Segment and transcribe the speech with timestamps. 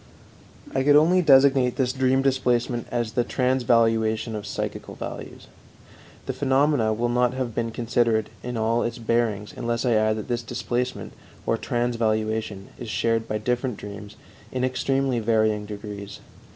[0.73, 5.45] I could only designate this dream displacement as the transvaluation of psychical values.
[6.25, 10.27] The phenomena will not have been considered in all its bearings unless I add that
[10.27, 11.13] this displacement
[11.45, 14.15] or transvaluation is shared by different dreams
[14.51, 16.19] in extremely varying degrees.